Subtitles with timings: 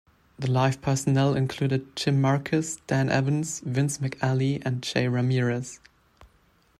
[0.39, 5.79] The live personnel included Jim Marcus, Dan Evans, Vince McAley, and Jay Ramirez.